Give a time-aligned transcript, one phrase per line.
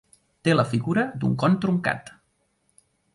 [0.47, 2.13] Té la figura d'un con truncat.